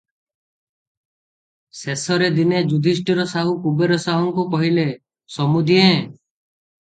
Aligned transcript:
ଶେଷରେ 1.79 2.29
ଦିନେ 2.37 2.61
ଯୁଧିଷ୍ଠିର 2.71 3.27
ସାହୁ 3.35 3.53
କୁବେର 3.67 3.99
ସାହୁଙ୍କୁ 4.07 4.47
କହିଲେ, 4.55 4.87
"ସମୁଧିଏ! 5.37 5.87